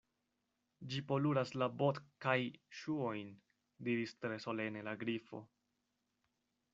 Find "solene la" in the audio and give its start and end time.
4.47-4.95